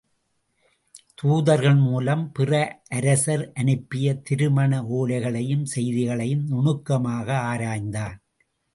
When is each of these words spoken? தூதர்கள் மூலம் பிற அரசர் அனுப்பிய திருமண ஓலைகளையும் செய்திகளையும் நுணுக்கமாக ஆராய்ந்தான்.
தூதர்கள் 1.15 1.75
மூலம் 1.75 2.23
பிற 2.31 2.51
அரசர் 2.89 3.43
அனுப்பிய 3.53 4.15
திருமண 4.21 4.81
ஓலைகளையும் 4.97 5.65
செய்திகளையும் 5.75 6.45
நுணுக்கமாக 6.47 7.27
ஆராய்ந்தான். 7.51 8.17